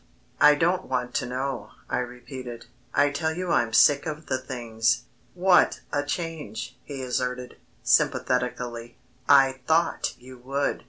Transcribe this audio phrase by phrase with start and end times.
[0.39, 2.65] "I don't want to know," I repeated.
[2.91, 5.03] "I tell you I'm sick of the things."
[5.35, 8.97] "What a change," he asserted, sympathetically,
[9.29, 10.79] "I thought you would."